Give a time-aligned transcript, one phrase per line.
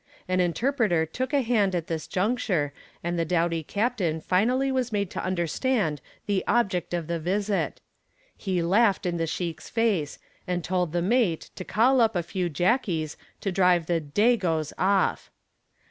[0.27, 5.11] An interpreter took a hand at this juncture and the doughty captain finally was made
[5.11, 7.81] to understand the object of the visit.
[8.35, 10.17] He laughed in the sheik's face
[10.47, 15.29] and told the mate to call up a few jackies to drive the "dagoes" off.